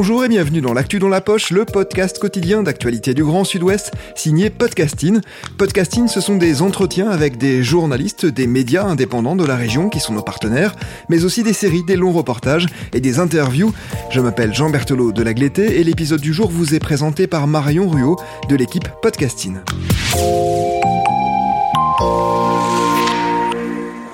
[0.00, 3.90] Bonjour et bienvenue dans l'actu dans la poche, le podcast quotidien d'actualité du Grand Sud-Ouest,
[4.14, 5.18] signé Podcasting.
[5.56, 9.98] Podcasting, ce sont des entretiens avec des journalistes, des médias indépendants de la région qui
[9.98, 10.76] sont nos partenaires,
[11.08, 13.72] mais aussi des séries, des longs reportages et des interviews.
[14.08, 17.48] Je m'appelle Jean Berthelot de La Glété et l'épisode du jour vous est présenté par
[17.48, 19.56] Marion Ruot de l'équipe Podcasting.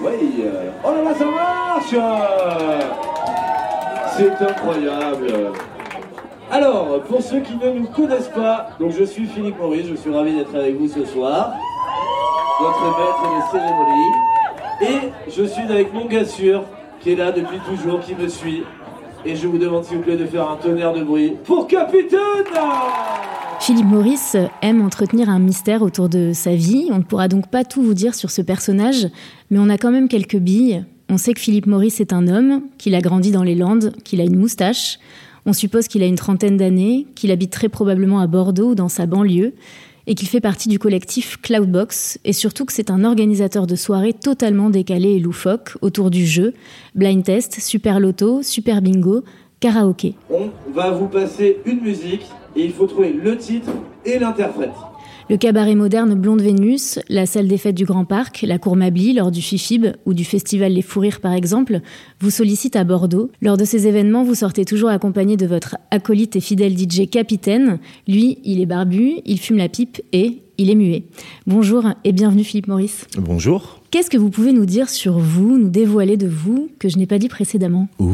[0.01, 1.95] Oui, euh, oh là là, ça marche
[4.17, 5.53] C'est incroyable
[6.55, 10.15] Alors, pour ceux qui ne nous connaissent pas, donc je suis Philippe Maurice, je suis
[10.15, 11.53] ravi d'être avec vous ce soir,
[12.61, 14.13] votre maître des cérémonies,
[14.81, 16.63] et je suis avec mon gars sûr,
[17.01, 18.63] qui est là depuis toujours, qui me suit,
[19.25, 22.21] et je vous demande s'il vous plaît de faire un tonnerre de bruit pour Capitaine
[23.59, 26.89] Philippe Maurice aime entretenir un mystère autour de sa vie.
[26.93, 29.09] On ne pourra donc pas tout vous dire sur ce personnage,
[29.51, 30.85] mais on a quand même quelques billes.
[31.11, 34.21] On sait que Philippe Maurice est un homme, qu'il a grandi dans les Landes, qu'il
[34.21, 35.01] a une moustache.
[35.47, 38.89] On suppose qu'il a une trentaine d'années, qu'il habite très probablement à Bordeaux ou dans
[38.89, 39.53] sa banlieue,
[40.07, 44.13] et qu'il fait partie du collectif Cloudbox, et surtout que c'est un organisateur de soirées
[44.13, 46.55] totalement décalé et loufoque autour du jeu,
[46.95, 49.23] blind test, super loto, super bingo,
[49.61, 50.15] karaoké.
[50.31, 52.25] On va vous passer une musique,
[52.57, 53.71] et il faut trouver le titre
[54.05, 54.71] et l'interprète.
[55.31, 59.15] Le cabaret moderne Blonde Vénus, la salle des fêtes du Grand Parc, la Cour Mably
[59.15, 61.81] lors du FIFIB ou du festival Les Fous Rires par exemple,
[62.21, 63.31] vous sollicitent à Bordeaux.
[63.41, 67.79] Lors de ces événements, vous sortez toujours accompagné de votre acolyte et fidèle DJ Capitaine.
[68.07, 71.05] Lui, il est barbu, il fume la pipe et il est muet.
[71.47, 73.07] Bonjour et bienvenue Philippe Maurice.
[73.17, 73.81] Bonjour.
[73.91, 77.07] Qu'est-ce que vous pouvez nous dire sur vous, nous dévoiler de vous, que je n'ai
[77.07, 77.89] pas dit précédemment?
[77.99, 78.13] Ouh,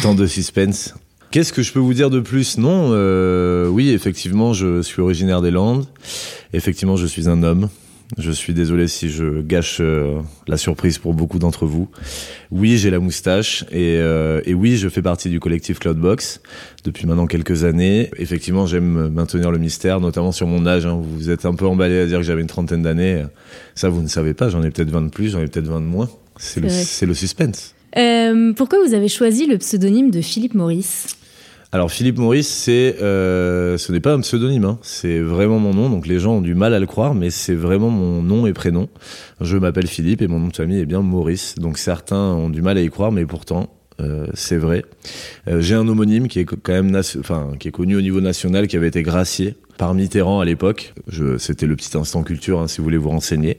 [0.00, 0.94] tant de suspense.
[1.30, 2.58] Qu'est-ce que je peux vous dire de plus?
[2.58, 5.86] Non, euh, oui, effectivement, je suis originaire des Landes.
[6.52, 7.68] Effectivement, je suis un homme.
[8.18, 10.18] Je suis désolé si je gâche euh,
[10.48, 11.88] la surprise pour beaucoup d'entre vous.
[12.50, 16.40] Oui, j'ai la moustache et, euh, et, oui, je fais partie du collectif Cloudbox
[16.82, 18.10] depuis maintenant quelques années.
[18.16, 20.84] Effectivement, j'aime maintenir le mystère, notamment sur mon âge.
[20.84, 21.00] Hein.
[21.00, 23.22] Vous êtes un peu emballé à dire que j'avais une trentaine d'années.
[23.76, 24.48] Ça, vous ne savez pas.
[24.48, 26.10] J'en ai peut-être 20 de plus, j'en ai peut-être 20 de moins.
[26.38, 27.76] C'est le, le, suspense.
[27.96, 31.19] Euh, pourquoi vous avez choisi le pseudonyme de Philippe Maurice?
[31.72, 34.78] Alors Philippe Maurice, c'est, euh, ce n'est pas un pseudonyme, hein.
[34.82, 35.88] c'est vraiment mon nom.
[35.88, 38.52] Donc les gens ont du mal à le croire, mais c'est vraiment mon nom et
[38.52, 38.88] prénom.
[39.40, 41.54] Je m'appelle Philippe et mon nom de famille est bien Maurice.
[41.58, 43.70] Donc certains ont du mal à y croire, mais pourtant
[44.00, 44.84] euh, c'est vrai.
[45.46, 48.66] Euh, j'ai un homonyme qui est quand même, enfin, qui est connu au niveau national,
[48.66, 50.92] qui avait été gracié par Mitterrand à l'époque.
[51.38, 53.56] C'était le petit instant culture, hein, si vous voulez vous renseigner.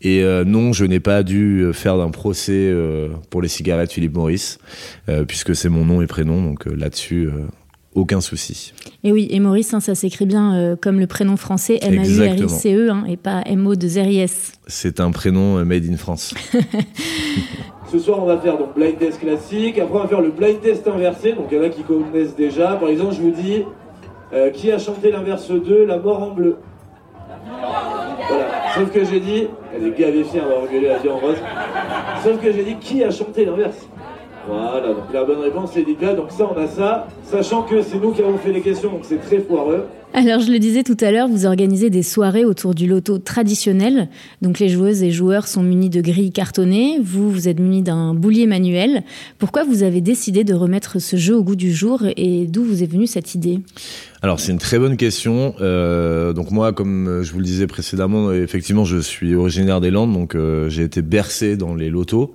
[0.00, 4.14] Et euh, non, je n'ai pas dû faire d'un procès euh, pour les cigarettes Philippe
[4.14, 4.58] Maurice,
[5.10, 6.42] euh, puisque c'est mon nom et prénom.
[6.42, 7.28] Donc là-dessus,
[7.94, 8.72] aucun souci.
[9.04, 13.18] Et oui, et Maurice, hein, ça s'écrit bien comme le prénom français M-A-U-R-I-C-E hein, et
[13.18, 14.52] pas M-O-2-R-I-S.
[14.66, 16.32] C'est un prénom made in France.
[17.92, 19.78] Ce soir, on va faire donc blind test classique.
[19.78, 21.32] Après, on va faire le blind test inversé.
[21.32, 22.76] Donc, il y en a qui connaissent déjà.
[22.76, 23.64] Par exemple, je vous dis
[24.32, 26.56] euh, qui a chanté l'inverse 2, La mort en bleu
[28.28, 28.46] Voilà.
[28.74, 31.38] Sauf que j'ai dit, elle est gavée fière d'avoir engueulé la vie en rose.
[32.22, 33.88] Sauf que j'ai dit qui a chanté l'inverse
[34.46, 36.14] Voilà, donc la bonne réponse c'est Lydia.
[36.14, 37.08] Donc ça, on a ça.
[37.24, 39.86] Sachant que c'est nous qui avons fait les questions, donc c'est très foireux.
[40.12, 44.08] Alors, je le disais tout à l'heure, vous organisez des soirées autour du loto traditionnel.
[44.42, 46.98] Donc, les joueuses et joueurs sont munis de grilles cartonnées.
[47.00, 49.04] Vous, vous êtes munis d'un boulier manuel.
[49.38, 52.82] Pourquoi vous avez décidé de remettre ce jeu au goût du jour et d'où vous
[52.82, 53.60] est venue cette idée?
[54.22, 55.54] Alors c'est une très bonne question.
[55.60, 60.12] Euh, donc moi, comme je vous le disais précédemment, effectivement, je suis originaire des Landes,
[60.12, 62.34] donc euh, j'ai été bercé dans les lotos.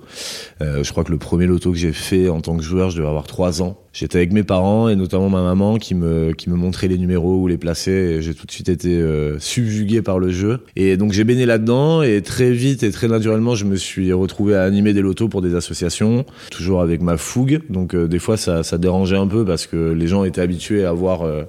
[0.62, 2.98] Euh, je crois que le premier loto que j'ai fait en tant que joueur, je
[2.98, 3.78] devais avoir trois ans.
[3.96, 7.38] J'étais avec mes parents et notamment ma maman qui me qui me montrait les numéros
[7.38, 8.22] ou les placer.
[8.22, 10.60] J'ai tout de suite été euh, subjugué par le jeu.
[10.76, 14.54] Et donc j'ai baigné là-dedans et très vite et très naturellement, je me suis retrouvé
[14.54, 17.62] à animer des lotos pour des associations, toujours avec ma fougue.
[17.70, 20.84] Donc euh, des fois ça ça dérangeait un peu parce que les gens étaient habitués
[20.84, 21.44] à avoir euh,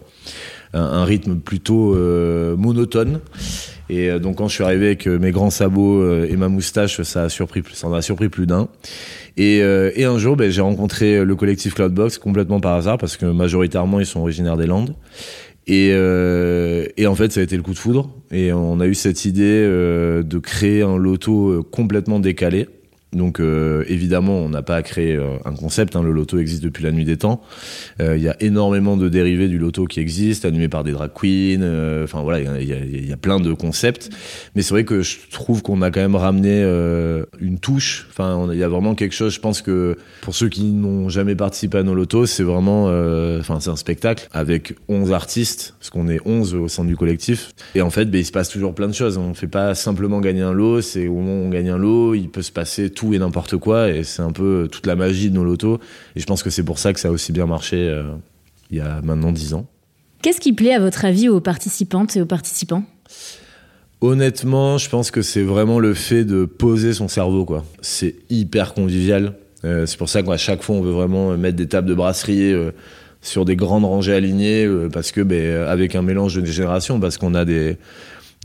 [0.72, 1.96] un, rythme plutôt
[2.56, 3.18] monotone.
[3.88, 7.28] Et donc quand je suis arrivé avec mes grands sabots et ma moustache, ça a
[7.28, 8.68] surpris, ça en a surpris plus d'un.
[9.36, 13.16] Et, euh, et un jour, ben, j'ai rencontré le collectif Cloudbox complètement par hasard parce
[13.16, 14.94] que majoritairement ils sont originaires des Landes.
[15.68, 18.08] Et, et en fait, ça a été le coup de foudre.
[18.30, 22.68] Et on a eu cette idée de créer un loto complètement décalé
[23.16, 25.96] donc euh, évidemment, on n'a pas à créer euh, un concept.
[25.96, 27.42] Hein, le loto existe depuis la nuit des temps.
[28.00, 31.10] Euh, il y a énormément de dérivés du loto qui existent, animés par des drag
[31.12, 32.02] queens.
[32.04, 34.10] Enfin voilà, il y a, plein de concepts.
[34.54, 36.62] Mais c'est vrai que je trouve qu'on a quand même ramené
[37.40, 38.06] une touche.
[38.10, 39.32] Enfin, il y a vraiment quelque chose.
[39.32, 42.84] Je pense que pour ceux qui n'ont jamais participé à nos lotos, c'est vraiment,
[43.38, 47.50] enfin c'est un spectacle avec 11 artistes, parce qu'on est 11 au sein du collectif.
[47.74, 49.16] Et en fait, ben, il se passe toujours plein de choses.
[49.16, 50.82] On fait pas simplement gagner un lot.
[50.82, 53.56] C'est au moment où on gagne un lot, il peut se passer tout et n'importe
[53.56, 53.90] quoi.
[53.90, 55.78] Et c'est un peu toute la magie de nos lotos.
[56.14, 58.04] Et je pense que c'est pour ça que ça a aussi bien marché euh,
[58.70, 59.66] il y a maintenant 10 ans.
[60.22, 62.84] Qu'est-ce qui plaît à votre avis aux participantes et aux participants?
[64.00, 67.44] Honnêtement, je pense que c'est vraiment le fait de poser son cerveau.
[67.44, 67.64] quoi.
[67.80, 69.34] C'est hyper convivial.
[69.64, 72.52] Euh, c'est pour ça qu'à chaque fois, on veut vraiment mettre des tables de brasserie
[72.52, 72.72] euh,
[73.22, 77.34] sur des grandes rangées alignées, parce que, ben, avec un mélange de générations, parce qu'on
[77.34, 77.76] a des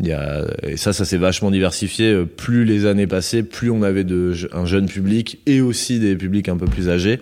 [0.03, 2.11] et ça, ça s'est vachement diversifié.
[2.11, 4.05] Euh, plus les années passaient, plus on avait
[4.53, 7.19] un jeune public et aussi des publics un peu plus âgés.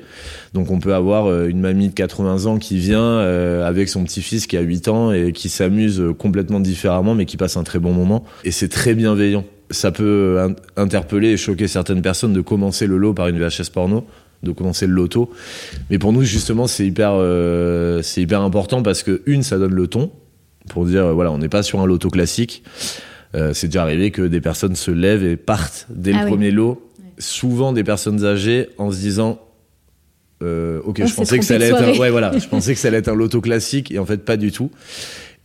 [0.54, 4.04] Donc on peut avoir euh, une mamie de 80 ans qui vient euh, avec son
[4.04, 7.80] petit-fils qui a 8 ans et qui s'amuse complètement différemment mais qui passe un très
[7.80, 8.24] bon moment.
[8.44, 9.46] Et c'est très bienveillant.
[9.72, 14.06] Ça peut interpeller et choquer certaines personnes de commencer le lot par une VHS porno
[14.42, 15.30] de commencer le loto.
[15.90, 17.12] Mais pour nous, justement, c'est hyper,
[18.02, 20.12] c'est hyper important parce que, une, ça donne le ton
[20.68, 22.64] pour dire euh, voilà, on n'est pas sur un loto classique.
[23.36, 26.52] Euh, c'est déjà arrivé que des personnes se lèvent et partent dès le ah premier
[26.52, 26.86] lot.
[27.20, 29.40] Souvent des personnes âgées en se disant
[30.42, 32.88] euh, ok, je pensais que ça allait être un, ouais voilà, je pensais que ça
[32.88, 34.72] allait être un loto classique et en fait pas du tout.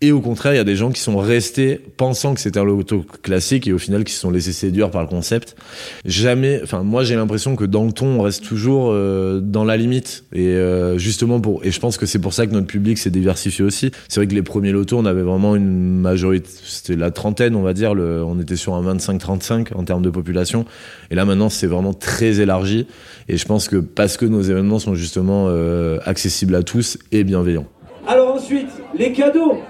[0.00, 2.64] Et au contraire, il y a des gens qui sont restés pensant que c'était un
[2.64, 5.56] loto classique et au final qui se sont laissés séduire par le concept.
[6.04, 9.76] Jamais, enfin moi j'ai l'impression que dans le ton on reste toujours euh, dans la
[9.76, 12.98] limite et euh, justement pour et je pense que c'est pour ça que notre public
[12.98, 13.92] s'est diversifié aussi.
[14.08, 17.62] C'est vrai que les premiers lotos on avait vraiment une majorité, c'était la trentaine on
[17.62, 20.66] va dire, le, on était sur un 25-35 en termes de population
[21.10, 22.86] et là maintenant c'est vraiment très élargi
[23.28, 27.24] et je pense que parce que nos événements sont justement euh, accessibles à tous et
[27.24, 27.66] bienveillants.
[28.06, 28.68] Alors ensuite
[28.98, 29.62] les cadeaux.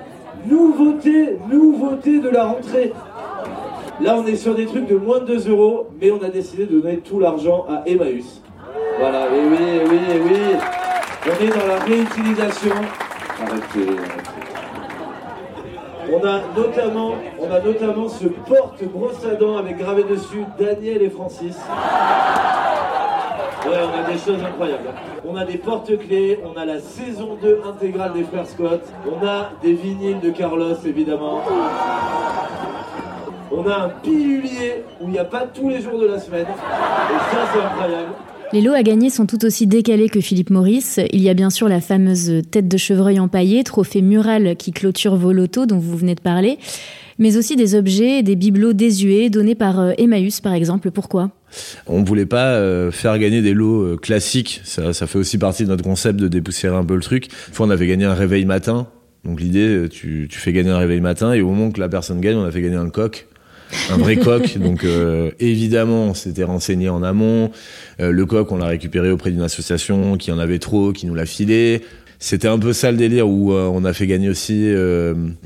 [0.46, 2.92] Nouveauté, nouveauté de la rentrée.
[4.00, 6.66] Là, on est sur des trucs de moins de 2 euros, mais on a décidé
[6.66, 8.42] de donner tout l'argent à Emmaüs.
[8.98, 10.56] Voilà, oui, oui, oui, oui.
[11.26, 12.74] On est dans la réutilisation.
[13.40, 13.96] Arrêtez,
[16.12, 21.10] On a notamment, on a notamment ce porte-brosse à dents avec gravé dessus Daniel et
[21.10, 21.56] Francis.
[23.66, 24.88] Ouais, on a des choses incroyables.
[25.26, 29.52] On a des porte-clés, on a la saison 2 intégrale des frères Scott, on a
[29.62, 31.40] des vinyles de Carlos évidemment.
[33.50, 36.46] On a un pilulier où il n'y a pas tous les jours de la semaine.
[36.46, 38.12] Et ça, c'est incroyable.
[38.52, 41.00] Les lots à gagner sont tout aussi décalés que Philippe Maurice.
[41.12, 45.16] Il y a bien sûr la fameuse tête de chevreuil empaillée, trophée mural qui clôture
[45.16, 46.58] vos lotos dont vous venez de parler,
[47.18, 50.90] mais aussi des objets, des bibelots désuets donnés par euh, Emmaüs par exemple.
[50.90, 51.30] Pourquoi?
[51.86, 54.60] On ne voulait pas euh, faire gagner des lots euh, classiques.
[54.64, 57.28] Ça, fait aussi partie de notre concept de dépoussiérer un peu le truc.
[57.48, 58.86] Une fois, on avait gagné un réveil matin.
[59.24, 62.20] Donc l'idée, euh, tu, fais gagner un réveil matin et au moment que la personne
[62.20, 63.26] gagne, on a fait gagner un coq.
[63.90, 64.58] Un vrai coq.
[64.58, 64.86] Donc
[65.40, 67.50] évidemment, on s'était renseigné en amont.
[67.98, 71.26] le coq, on l'a récupéré auprès d'une association qui en avait trop, qui nous l'a
[71.26, 71.82] filé.
[72.24, 74.72] C'était un peu ça le délire où on a fait gagner aussi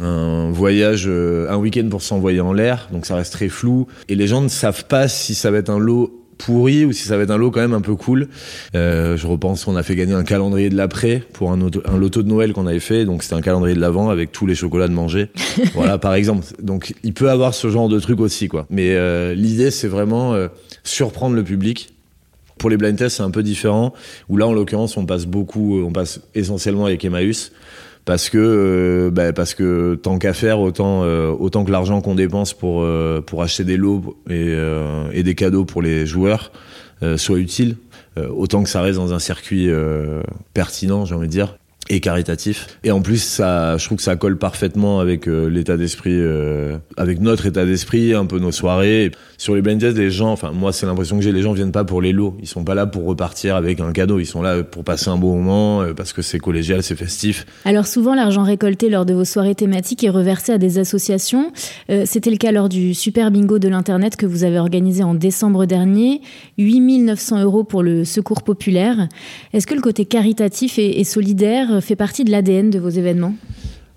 [0.00, 3.88] un voyage, un week-end pour s'envoyer en l'air, donc ça reste très flou.
[4.08, 7.06] Et les gens ne savent pas si ça va être un lot pourri ou si
[7.06, 8.28] ça va être un lot quand même un peu cool.
[8.74, 12.22] Euh, je repense qu'on a fait gagner un calendrier de l'après pour un, un, loto
[12.22, 13.04] de Noël qu'on avait fait.
[13.04, 15.28] Donc c'était un calendrier de l'avant avec tous les chocolats de manger.
[15.74, 16.46] voilà, par exemple.
[16.62, 18.66] Donc il peut avoir ce genre de truc aussi, quoi.
[18.70, 20.48] Mais euh, l'idée, c'est vraiment euh,
[20.84, 21.90] surprendre le public.
[22.58, 23.94] Pour les blind tests, c'est un peu différent.
[24.28, 27.52] Où là, en l'occurrence, on passe beaucoup, on passe essentiellement avec Emmaüs
[28.08, 32.14] parce que euh, bah, parce que tant qu'à faire autant euh, autant que l'argent qu'on
[32.14, 36.50] dépense pour euh, pour acheter des lots et des cadeaux pour les joueurs
[37.16, 37.76] soit utile
[38.16, 39.68] autant que ça reste dans un circuit
[40.54, 41.58] pertinent j'ai envie de dire
[41.90, 42.78] et caritatif.
[42.84, 46.76] Et en plus, ça, je trouve que ça colle parfaitement avec euh, l'état d'esprit, euh,
[46.96, 49.10] avec notre état d'esprit, un peu nos soirées.
[49.38, 51.84] Sur les blind les gens, enfin moi, c'est l'impression que j'ai, les gens viennent pas
[51.84, 52.36] pour les lots.
[52.40, 54.18] Ils sont pas là pour repartir avec un cadeau.
[54.18, 57.46] Ils sont là pour passer un bon moment, euh, parce que c'est collégial, c'est festif.
[57.64, 61.52] Alors souvent, l'argent récolté lors de vos soirées thématiques est reversé à des associations.
[62.04, 65.66] C'était le cas lors du super bingo de l'internet que vous avez organisé en décembre
[65.66, 66.20] dernier.
[66.58, 69.08] 8900 euros pour le secours populaire.
[69.52, 73.34] Est-ce que le côté caritatif et solidaire fait partie de l'ADN de vos événements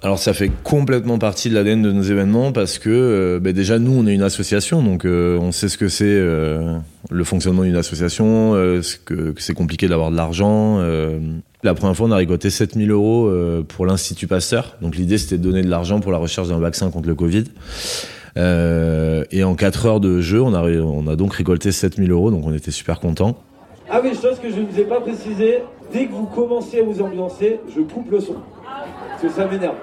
[0.04, 3.78] alors ça fait complètement partie de l'ADN de nos événements parce que euh, bah, déjà
[3.78, 6.80] nous on est une association donc euh, on sait ce que c'est euh,
[7.12, 10.80] le fonctionnement d'une association, ce que, que c'est compliqué d'avoir de l'argent.
[11.64, 13.32] La première fois on a récolté 7000 euros
[13.68, 16.90] pour l'Institut Pasteur donc l'idée c'était de donner de l'argent pour la recherche d'un vaccin
[16.90, 17.44] contre le Covid.
[18.38, 22.46] et en 4 heures de jeu on a, on a donc récolté 7000 euros donc
[22.48, 23.38] on était super contents.
[23.94, 25.58] Ah oui, chose que je ne vous ai pas précisé,
[25.92, 28.36] dès que vous commencez à vous ambiancer, je coupe le son.
[29.10, 29.76] Parce que ça m'énerve.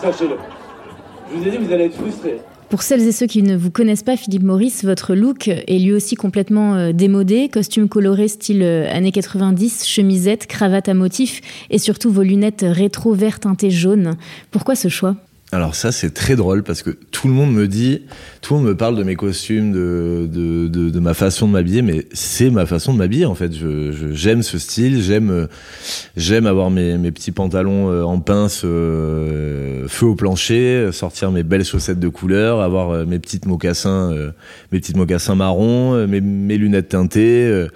[0.00, 0.36] Sachez-le.
[1.30, 2.40] Je vous ai dit, vous allez être frustrés.
[2.68, 5.92] Pour celles et ceux qui ne vous connaissent pas, Philippe Maurice, votre look est lui
[5.92, 7.50] aussi complètement euh, démodé.
[7.50, 13.12] Costume coloré style euh, années 90, chemisette, cravate à motif et surtout vos lunettes rétro
[13.12, 14.16] vert teintées jaune.
[14.50, 15.16] Pourquoi ce choix?
[15.52, 18.02] Alors ça c'est très drôle parce que tout le monde me dit,
[18.40, 21.82] tout le monde me parle de mes costumes, de, de, de, ma façon de m'habiller,
[21.82, 23.52] mais c'est ma façon de m'habiller en fait.
[23.54, 25.48] Je, j'aime ce style, j'aime
[26.16, 31.42] j'aime avoir mes, mes petits pantalons euh, en pince, euh, feu au plancher, sortir mes
[31.42, 34.10] belles chaussettes de couleur, avoir euh, mes petites mocassins,
[34.72, 37.68] mes petites mocassins marrons, mes, mes lunettes teintées euh,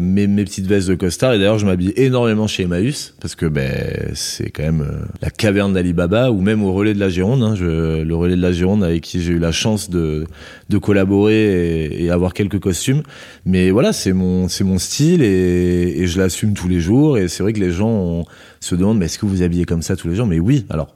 [0.00, 1.34] mes, mes, petites vestes de costard.
[1.34, 5.30] Et d'ailleurs, je m'habille énormément chez Emmaüs parce que ben c'est quand même euh, la
[5.30, 7.42] caverne d'Alibaba ou même au relais de la Gironde.
[7.42, 10.26] Hein, je, le relais de la Gironde avec qui j'ai eu la chance de,
[10.68, 13.02] de collaborer et, et, avoir quelques costumes.
[13.46, 17.18] Mais voilà, c'est mon c'est mon style et, et je l'assume tous les jours.
[17.18, 18.24] Et c'est vrai que les gens
[18.60, 20.26] se demandent mais est-ce que vous habillez comme ça tous les jours?
[20.26, 20.66] Mais oui.
[20.70, 20.94] Alors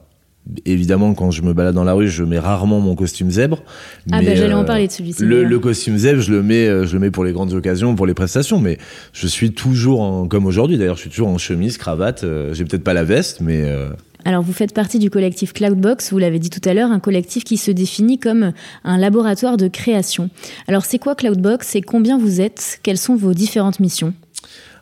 [0.64, 3.62] Évidemment, quand je me balade dans la rue, je mets rarement mon costume zèbre.
[4.12, 5.24] Ah ben j'allais en euh, parler de celui-ci.
[5.24, 7.96] Le, le, costume zèbre, je le mets, euh, je le mets pour les grandes occasions,
[7.96, 8.78] pour les prestations, mais
[9.12, 10.78] je suis toujours en, comme aujourd'hui.
[10.78, 12.22] D'ailleurs, je suis toujours en chemise, cravate.
[12.22, 13.64] Euh, j'ai peut-être pas la veste, mais.
[14.24, 17.44] Alors vous faites partie du collectif Cloudbox, vous l'avez dit tout à l'heure, un collectif
[17.44, 20.30] qui se définit comme un laboratoire de création.
[20.66, 22.80] Alors c'est quoi Cloudbox et combien vous êtes?
[22.82, 24.14] Quelles sont vos différentes missions?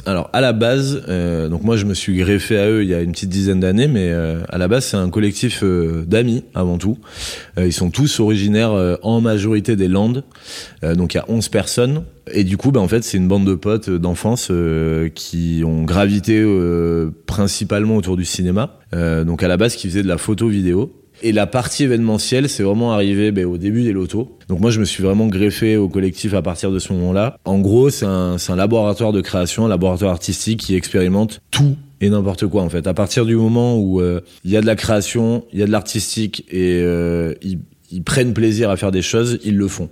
[0.06, 2.94] Alors à la base, euh, donc moi je me suis greffé à eux il y
[2.94, 6.44] a une petite dizaine d'années, mais euh, à la base c'est un collectif euh, d'amis
[6.54, 6.98] avant tout.
[7.56, 10.24] ils sont tous originaires en majorité des Landes,
[10.82, 12.04] donc il y a 11 personnes.
[12.32, 14.50] Et du coup, bah, en fait, c'est une bande de potes d'enfance
[15.14, 16.44] qui ont gravité
[17.26, 18.78] principalement autour du cinéma.
[18.92, 21.03] donc à la base, qui faisaient de la photo vidéo.
[21.22, 24.36] Et la partie événementielle, c'est vraiment arrivé ben, au début des lotos.
[24.48, 27.36] Donc moi, je me suis vraiment greffé au collectif à partir de ce moment-là.
[27.44, 32.10] En gros, c'est un, un laboratoire de création, un laboratoire artistique qui expérimente tout et
[32.10, 32.86] n'importe quoi en fait.
[32.86, 35.66] À partir du moment où euh, il y a de la création, il y a
[35.66, 37.34] de l'artistique et euh,
[37.94, 39.88] ils, prennent plaisir à faire des choses, ils le font.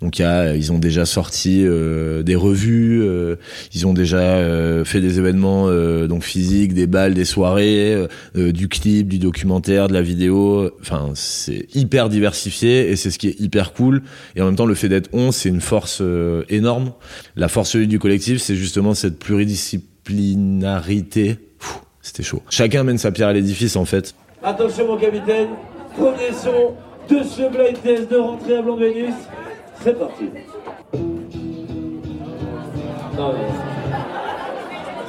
[0.00, 3.36] Donc ils ont déjà sorti euh, des revues, euh,
[3.72, 5.68] ils ont déjà euh, fait des événements
[6.06, 7.96] donc physiques, des balles, des soirées,
[8.34, 10.70] du clip, du documentaire, de la vidéo.
[10.80, 14.02] Enfin, c'est hyper diversifié et c'est ce qui est hyper cool.
[14.36, 16.02] Et en même temps, le fait d'être 11, c'est une force
[16.48, 16.92] énorme.
[17.36, 21.38] La force du collectif, c'est justement cette pluridisciplinarité.
[22.04, 22.42] C'était chaud.
[22.50, 24.14] Chacun mène sa pierre à l'édifice en fait.
[24.42, 25.48] Attention mon capitaine,
[25.96, 26.74] premier son
[27.08, 29.14] de ce blind test de rentrée à Blanc-Vénus.
[29.80, 30.30] C'est parti.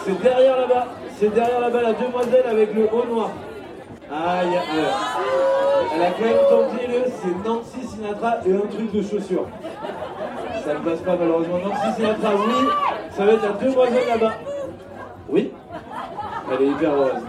[0.06, 0.88] C'est derrière là-bas.
[1.18, 3.32] C'est derrière là-bas la demoiselle avec le haut noir.
[4.12, 4.86] Aïe, aïe.
[5.96, 9.48] Elle a quand même tenté le, c'est Nancy Sinatra et un truc de chaussure.
[10.64, 11.58] Ça ne passe pas malheureusement.
[11.58, 12.68] Nancy Sinatra, oui.
[13.12, 14.34] Ça va être la demoiselle là-bas.
[15.30, 15.52] Oui.
[16.52, 17.24] Elle est hyper heureuse.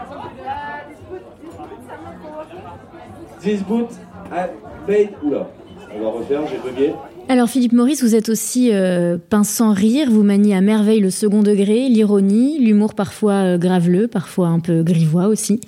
[3.40, 3.96] 10 boots
[4.32, 4.48] à
[4.86, 5.10] Bait.
[5.22, 5.48] Oula.
[5.94, 6.92] On va refaire, j'ai bugué.
[7.28, 11.10] Alors Philippe Maurice, vous êtes aussi euh, pince sans rire, vous maniez à merveille le
[11.10, 15.60] second degré, l'ironie, l'humour parfois euh, graveleux, parfois un peu grivois aussi.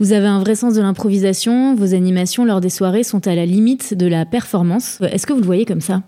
[0.00, 3.46] Vous avez un vrai sens de l'improvisation, vos animations lors des soirées sont à la
[3.46, 4.98] limite de la performance.
[5.02, 6.02] Est-ce que vous le voyez comme ça?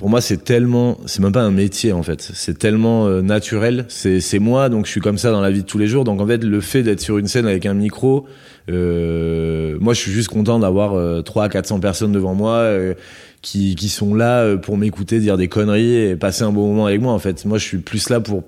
[0.00, 2.22] Pour moi, c'est tellement, c'est même pas un métier en fait.
[2.22, 3.84] C'est tellement euh, naturel.
[3.88, 6.04] C'est, c'est moi, donc je suis comme ça dans la vie de tous les jours.
[6.04, 8.26] Donc en fait, le fait d'être sur une scène avec un micro,
[8.70, 12.94] euh, moi, je suis juste content d'avoir euh, 300 à 400 personnes devant moi euh,
[13.42, 16.86] qui, qui sont là euh, pour m'écouter dire des conneries et passer un bon moment
[16.86, 17.12] avec moi.
[17.12, 18.44] En fait, moi, je suis plus là pour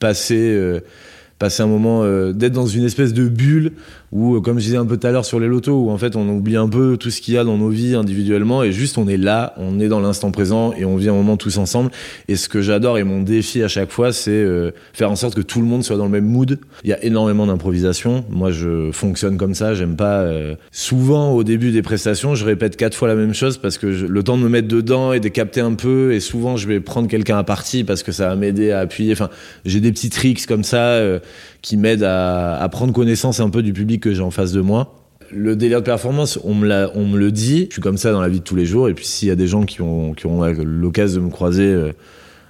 [0.00, 0.80] passer
[1.38, 3.72] passer un moment d'être dans une espèce de bulle
[4.12, 6.16] où, comme je disais un peu tout à l'heure sur les lotos, où en fait
[6.16, 8.98] on oublie un peu tout ce qu'il y a dans nos vies individuellement et juste
[8.98, 11.90] on est là, on est dans l'instant présent et on vit un moment tous ensemble.
[12.28, 15.34] Et ce que j'adore et mon défi à chaque fois, c'est euh, faire en sorte
[15.34, 16.58] que tout le monde soit dans le même mood.
[16.84, 18.24] Il y a énormément d'improvisation.
[18.30, 19.74] Moi, je fonctionne comme ça.
[19.74, 20.20] J'aime pas.
[20.20, 23.86] Euh, souvent, au début des prestations, je répète quatre fois la même chose parce que
[23.86, 26.12] le temps de me mettre dedans et de capter un peu.
[26.12, 29.12] Et souvent, je vais prendre quelqu'un à partie parce que ça va m'aider à appuyer.
[29.12, 29.30] Enfin,
[29.64, 31.18] j'ai des petits tricks comme ça euh,
[31.62, 34.94] qui m'aident à, prendre connaissance un peu du public que j'ai en face de moi.
[35.32, 38.38] Le délire de performance, on me, le dit, je suis comme ça dans la vie
[38.38, 40.42] de tous les jours, et puis s'il y a des gens qui ont, qui ont
[40.44, 41.92] l'occasion de me croiser euh,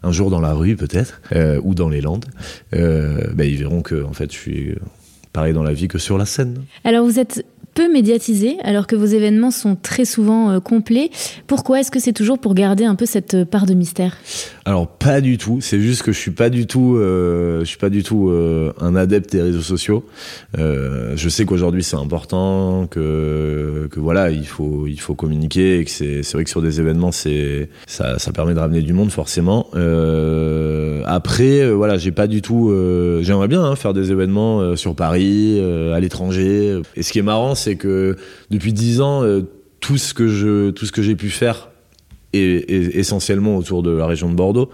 [0.02, 2.26] un jour dans la rue peut-être, euh, ou dans les Landes,
[2.74, 4.74] euh, bah, ils verront que en fait je suis
[5.32, 6.64] pareil dans la vie que sur la scène.
[6.84, 7.44] Alors vous êtes
[7.76, 7.86] peu
[8.64, 11.10] alors que vos événements sont très souvent euh, complets.
[11.46, 14.16] Pourquoi est-ce que c'est toujours pour garder un peu cette euh, part de mystère?
[14.64, 15.58] Alors pas du tout.
[15.60, 18.32] C'est juste que je suis pas du tout, euh, je suis pas du tout
[18.80, 20.04] un adepte des réseaux sociaux.
[20.56, 25.90] je sais qu'aujourd'hui c'est important, que que voilà il faut il faut communiquer et que
[25.90, 29.10] c'est c'est vrai que sur des événements c'est ça ça permet de ramener du monde
[29.10, 29.68] forcément.
[31.06, 32.72] après voilà j'ai pas du tout.
[33.20, 35.60] J'aimerais bien hein, faire des événements sur Paris,
[35.94, 36.80] à l'étranger.
[36.96, 38.16] Et ce qui est marrant c'est que
[38.50, 39.42] depuis dix ans, euh,
[39.80, 41.70] tout ce que je, tout ce que j'ai pu faire
[42.32, 44.70] est, essentiellement autour de la région de Bordeaux.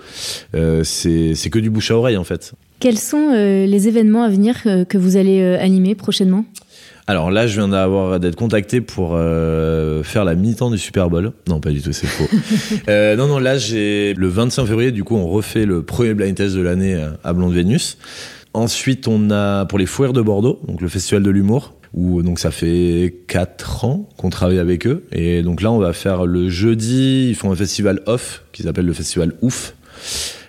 [0.54, 2.52] Euh, c'est que du bouche à oreille en fait.
[2.80, 6.44] Quels sont euh, les événements à venir que vous allez animer prochainement?
[7.08, 9.10] Alors là, je viens d'avoir d'être contacté pour
[10.04, 11.32] faire la mi-temps du Super Bowl.
[11.48, 12.28] Non, pas du tout, c'est faux.
[12.88, 16.54] non, non, là, j'ai le 25 février, du coup, on refait le premier blind test
[16.54, 17.98] de l'année à Blonde Vénus.
[18.54, 22.38] Ensuite, on a pour les Fouères de Bordeaux, donc le festival de l'humour où donc
[22.38, 25.04] ça fait 4 ans qu'on travaille avec eux.
[25.12, 28.86] Et donc là, on va faire le jeudi, ils font un festival off qui s'appelle
[28.86, 29.74] le festival Ouf.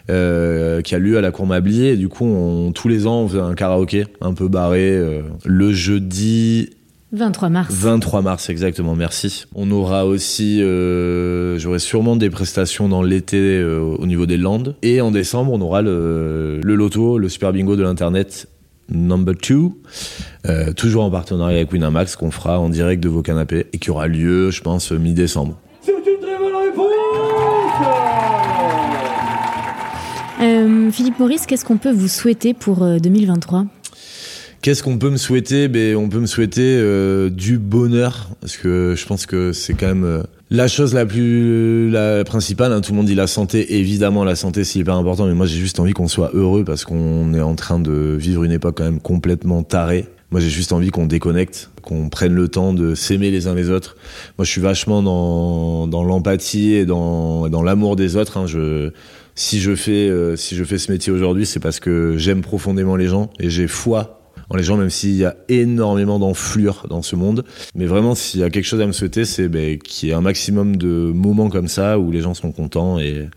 [0.10, 1.94] Euh, qui a lieu à la Cour Mablier.
[1.94, 5.22] Et du coup, on, tous les ans, on fait un karaoké un peu barré euh,
[5.46, 6.72] le jeudi
[7.14, 7.74] 23 mars.
[7.74, 9.46] 23 mars, exactement, merci.
[9.54, 14.76] On aura aussi, euh, j'aurai sûrement des prestations dans l'été euh, au niveau des Landes.
[14.82, 18.48] Et en décembre, on aura le, le loto, le super bingo de l'Internet
[18.90, 19.70] Number 2,
[20.46, 23.92] euh, toujours en partenariat avec Winamax, qu'on fera en direct de vos canapés et qui
[23.92, 25.58] aura lieu, je pense, mi-décembre.
[25.82, 26.88] C'est une très bonne réponse
[30.42, 33.64] euh, Philippe Maurice, qu'est-ce qu'on peut vous souhaiter pour 2023 euh,
[34.62, 35.70] Qu'est-ce qu'on peut me souhaiter?
[35.70, 36.82] Ben, On peut me souhaiter
[37.32, 42.24] du bonheur, parce que je pense que c'est quand même la chose la plus la
[42.26, 45.34] principale, hein, tout le monde dit la santé, évidemment la santé c'est hyper important, mais
[45.34, 48.52] moi j'ai juste envie qu'on soit heureux parce qu'on est en train de vivre une
[48.52, 50.06] époque quand même complètement tarée.
[50.34, 53.70] Moi j'ai juste envie qu'on déconnecte, qu'on prenne le temps de s'aimer les uns les
[53.70, 53.98] autres.
[54.40, 58.38] Moi je suis vachement dans, l'empathie et dans, l'amour des autres.
[58.38, 58.48] Hein.
[59.36, 62.96] Si je fais euh, si je fais ce métier aujourd'hui, c'est parce que j'aime profondément
[62.96, 67.04] les gens et j'ai foi en les gens, même s'il y a énormément d'enflure dans
[67.04, 67.46] ce monde.
[67.76, 70.16] Mais vraiment, s'il y a quelque chose à me souhaiter, c'est ben, qu'il y ait
[70.16, 73.30] un maximum de moments comme ça où les gens sont contents et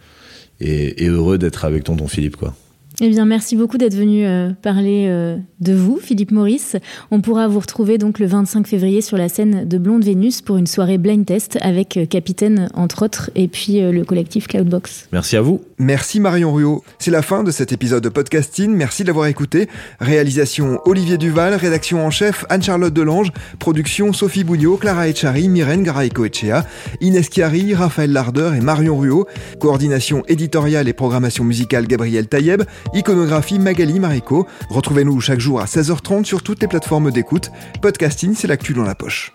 [1.07, 2.55] heureux d'être avec tonton Philippe, quoi.
[3.03, 6.77] Eh bien, merci beaucoup d'être venu euh, parler euh, de vous, Philippe Maurice.
[7.11, 10.57] On pourra vous retrouver donc le 25 février sur la scène de Blonde Vénus pour
[10.57, 15.09] une soirée blind test avec euh, Capitaine, entre autres, et puis le collectif Cloudbox.
[15.13, 15.61] Merci à vous.
[15.79, 16.83] Merci Marion Ruot.
[16.99, 18.71] C'est la fin de cet épisode de podcasting.
[18.71, 19.69] Merci de l'avoir écouté.
[20.01, 26.65] Réalisation Olivier Duval, rédaction en chef Anne-Charlotte Delange, production Sophie Bougnot, Clara Echari, Myrène Garaïco-Echea,
[27.03, 29.27] Inès Chiari, Raphaël Larder et Marion Ruot.
[29.61, 32.63] Coordination éditoriale et programmation musicale Gabriel Taïeb.
[32.93, 34.47] Iconographie Magali Marico.
[34.71, 37.51] Retrouvez-nous chaque jour à 16h30 sur toutes les plateformes d'écoute.
[37.83, 39.33] Podcasting, c'est l'actu dans la poche.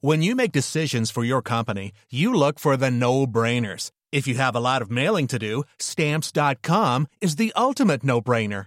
[0.00, 3.90] When you make decisions for your company, you look for the no-brainers.
[4.12, 8.66] If you have a lot of mailing to do, stamps.com is the ultimate no-brainer.